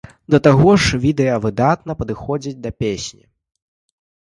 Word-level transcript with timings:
Да 0.35 0.37
таго 0.45 0.69
ж 0.85 0.99
відэа 1.03 1.35
выдатна 1.43 1.97
падыходзіць 2.01 2.57
да 2.65 2.75
песні. 2.87 3.21